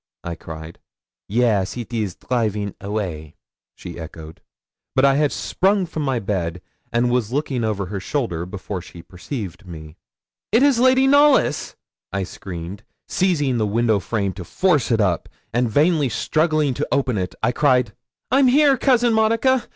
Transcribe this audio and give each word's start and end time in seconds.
I 0.23 0.33
cried. 0.33 0.79
'Yes, 1.27 1.77
it 1.77 1.93
is 1.93 2.15
draiving 2.15 2.73
away,' 2.81 3.35
she 3.75 3.99
echoed. 3.99 4.41
But 4.95 5.05
I 5.05 5.13
had 5.13 5.31
sprung 5.31 5.85
from 5.85 6.01
my 6.01 6.17
bed, 6.17 6.59
and 6.91 7.11
was 7.11 7.31
looking 7.31 7.63
over 7.63 7.85
her 7.85 7.99
shoulder, 7.99 8.47
before 8.47 8.81
she 8.81 9.03
perceived 9.03 9.67
me. 9.67 9.97
'It 10.51 10.63
is 10.63 10.79
Lady 10.79 11.05
Knollys!' 11.05 11.75
I 12.11 12.23
screamed, 12.23 12.81
seizing 13.07 13.59
the 13.59 13.67
window 13.67 13.99
frame 13.99 14.33
to 14.33 14.43
force 14.43 14.89
it 14.89 15.01
up, 15.01 15.29
and, 15.53 15.69
vainly 15.69 16.09
struggling 16.09 16.73
to 16.73 16.87
open 16.91 17.15
it, 17.19 17.35
I 17.43 17.51
cried 17.51 17.93
'I'm 18.31 18.47
here, 18.47 18.77
Cousin 18.79 19.13
Monica. 19.13 19.69